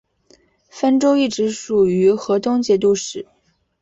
[0.67, 3.27] 汾州一直属于河东节度使。